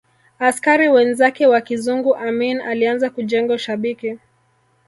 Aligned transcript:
askari 0.39 0.89
wenzake 0.89 1.47
wa 1.47 1.61
kizungu 1.61 2.15
Amin 2.15 2.61
alianza 2.61 3.09
kujenga 3.09 3.53
ushabiki 3.53 4.19